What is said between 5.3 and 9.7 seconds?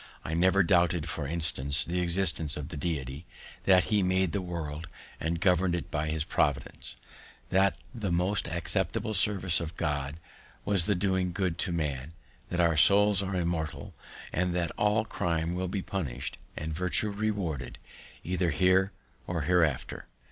govern'd it by his Providence; that the most acceptable service